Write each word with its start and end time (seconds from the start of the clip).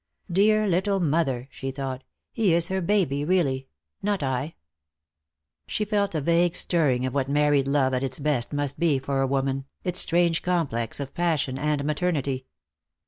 "Dear 0.31 0.65
little 0.67 0.99
mother," 0.99 1.47
she 1.51 1.69
thought, 1.69 2.03
"he 2.31 2.55
is 2.55 2.69
her 2.69 2.81
baby, 2.81 3.23
really. 3.23 3.67
Not 4.01 4.23
I." 4.23 4.55
She 5.67 5.85
felt 5.85 6.15
a 6.15 6.21
vague 6.21 6.55
stirring 6.55 7.05
of 7.05 7.13
what 7.13 7.29
married 7.29 7.67
love 7.67 7.93
at 7.93 8.01
its 8.01 8.17
best 8.17 8.51
must 8.51 8.79
be 8.79 8.97
for 8.97 9.21
a 9.21 9.27
woman, 9.27 9.65
its 9.83 9.99
strange 9.99 10.41
complex 10.41 10.99
of 10.99 11.13
passion 11.13 11.59
and 11.59 11.85
maternity. 11.85 12.47